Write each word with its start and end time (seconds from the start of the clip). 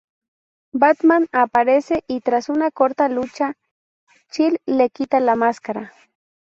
Batman 0.71 1.27
aparece 1.31 2.03
y, 2.07 2.21
tras 2.21 2.49
una 2.49 2.71
corta 2.71 3.07
lucha, 3.07 3.53
Chill 4.31 4.59
le 4.65 4.89
quita 4.89 5.19
la 5.19 5.35
máscara. 5.35 5.93